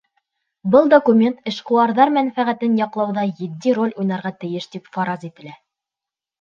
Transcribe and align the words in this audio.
Был 0.75 0.87
документ 0.93 1.43
эшҡыуарҙар 1.51 2.13
мәнфәғәтен 2.17 2.81
яҡлауҙа 2.81 3.27
етди 3.29 3.77
роль 3.81 3.95
уйнарға 4.01 4.35
тейеш 4.43 4.69
тип 4.75 4.93
фараз 4.99 5.31
ителә. 5.33 5.59